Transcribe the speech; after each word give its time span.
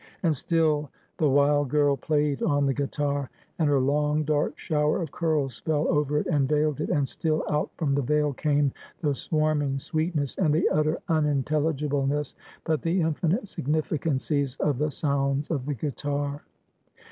And 0.23 0.35
still 0.35 0.89
the 1.17 1.29
wild 1.29 1.69
girl 1.69 1.95
played 1.95 2.41
on 2.41 2.65
the 2.65 2.73
guitar; 2.73 3.29
and 3.59 3.69
her 3.69 3.79
long 3.79 4.23
dark 4.23 4.57
shower 4.57 4.99
of 4.99 5.11
curls 5.11 5.59
fell 5.59 5.87
over 5.89 6.17
it, 6.17 6.25
and 6.25 6.49
vailed 6.49 6.81
it; 6.81 6.89
and 6.89 7.07
still, 7.07 7.43
out 7.47 7.69
from 7.77 7.93
the 7.93 8.01
vail 8.01 8.33
came 8.33 8.71
the 9.01 9.13
swarming 9.13 9.77
sweetness, 9.77 10.39
and 10.39 10.55
the 10.55 10.67
utter 10.69 10.97
unintelligibleness, 11.07 12.33
but 12.63 12.81
the 12.81 12.99
infinite 13.01 13.43
significancies 13.47 14.57
of 14.59 14.79
the 14.79 14.89
sounds 14.89 15.51
of 15.51 15.67
the 15.67 15.75
guitar. 15.75 16.45